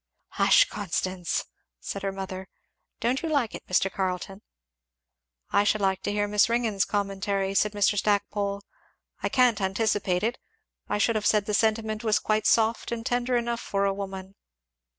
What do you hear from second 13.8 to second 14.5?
a woman."